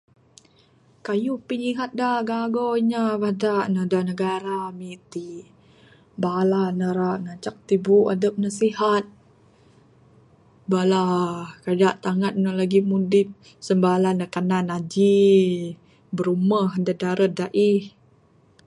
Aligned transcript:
Kayuh 1.05 1.39
pinyihat 1.49 1.91
da 1.99 2.11
gagau 2.29 2.71
inya 2.81 3.05
da 3.95 4.01
negara 4.09 4.55
ami 4.69 4.91
ti, 5.11 5.29
bala 6.23 6.63
ne 6.79 6.87
rak 6.99 7.17
ngancak 7.23 7.55
tibu 7.67 7.97
adep 8.13 8.35
ne 8.41 8.49
sihat, 8.59 9.05
bala 10.71 11.05
kaja 11.63 11.89
tangan 12.03 12.35
ne 12.43 12.49
lagi 12.59 12.81
mudip 12.89 13.29
sen 13.65 13.77
bala 13.85 14.09
ne 14.19 14.25
kanan 14.35 14.67
aji 14.77 15.19
brumeh 16.17 16.71
da 16.85 16.93
dared 17.01 17.35
aih. 17.49 17.83